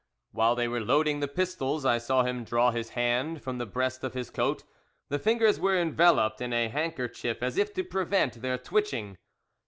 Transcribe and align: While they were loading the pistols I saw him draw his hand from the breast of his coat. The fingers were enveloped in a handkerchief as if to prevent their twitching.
While 0.31 0.55
they 0.55 0.67
were 0.67 0.81
loading 0.81 1.19
the 1.19 1.27
pistols 1.27 1.85
I 1.85 1.99
saw 1.99 2.23
him 2.23 2.43
draw 2.43 2.71
his 2.71 2.89
hand 2.97 3.43
from 3.43 3.59
the 3.59 3.67
breast 3.67 4.03
of 4.03 4.15
his 4.15 4.31
coat. 4.31 4.63
The 5.09 5.19
fingers 5.19 5.59
were 5.59 5.77
enveloped 5.79 6.41
in 6.41 6.53
a 6.53 6.69
handkerchief 6.69 7.43
as 7.43 7.55
if 7.55 7.71
to 7.75 7.83
prevent 7.83 8.41
their 8.41 8.57
twitching. 8.57 9.19